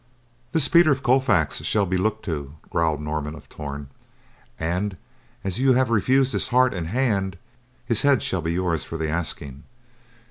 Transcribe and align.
"This 0.51 0.67
Peter 0.67 0.91
of 0.91 1.03
Colfax 1.03 1.61
shall 1.63 1.85
be 1.85 1.95
looked 1.99 2.25
to," 2.25 2.55
growled 2.71 2.99
Norman 3.01 3.35
of 3.35 3.47
Torn. 3.49 3.89
"And, 4.57 4.97
as 5.43 5.59
you 5.59 5.73
have 5.73 5.91
refused 5.91 6.33
his 6.33 6.47
heart 6.47 6.73
and 6.73 6.87
hand, 6.87 7.37
his 7.85 8.01
head 8.01 8.23
shall 8.23 8.41
be 8.41 8.53
yours 8.53 8.83
for 8.83 8.97
the 8.97 9.09
asking. 9.09 9.61